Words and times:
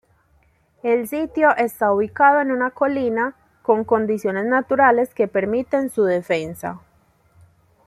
El 0.81 1.07
sitio 1.07 1.55
está 1.57 1.91
ubicado 1.93 2.41
en 2.41 2.49
una 2.51 2.71
colina, 2.71 3.35
con 3.61 3.83
condiciones 3.83 4.45
naturales 4.45 5.13
que 5.13 5.27
permiten 5.27 5.91
su 5.91 6.05
defensa. 6.05 6.81